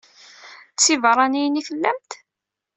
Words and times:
D 0.73 0.77
tibeṛṛaniyin 0.81 1.59
i 1.59 1.63
tellamt? 1.67 2.11